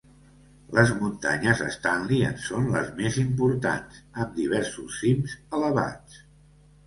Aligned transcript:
Les 0.77 0.91
muntanyes 1.01 1.59
Stanley 1.75 2.23
en 2.29 2.39
són 2.45 2.71
les 2.77 2.89
més 3.01 3.19
importants, 3.25 3.99
amb 4.23 4.33
diversos 4.41 4.97
cims 5.03 5.37
elevats. 5.59 6.19